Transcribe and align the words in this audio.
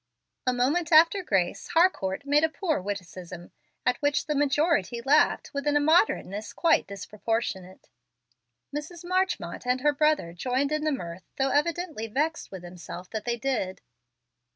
A 0.47 0.51
moment 0.53 0.91
after 0.91 1.21
"grace" 1.21 1.67
Harcourt 1.75 2.25
made 2.25 2.43
a 2.43 2.49
poor 2.49 2.81
witticism, 2.81 3.51
at 3.85 3.97
which 4.01 4.25
the 4.25 4.33
majority 4.33 4.99
laughed 4.99 5.53
with 5.53 5.67
an 5.67 5.75
immoderateness 5.75 6.53
quite 6.55 6.87
disproportionate. 6.87 7.87
Mrs. 8.75 9.05
Marchmont 9.07 9.67
and 9.67 9.81
her 9.81 9.93
brother 9.93 10.33
joined 10.33 10.71
in 10.71 10.85
the 10.85 10.91
mirth, 10.91 11.29
though 11.35 11.51
evidently 11.51 12.07
vexed 12.07 12.49
with 12.49 12.63
themselves 12.63 13.09
that 13.09 13.25
they 13.25 13.37
did. 13.37 13.79